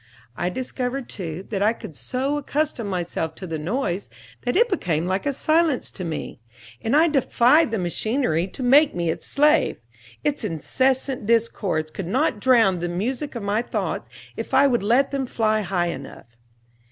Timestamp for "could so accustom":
1.73-2.87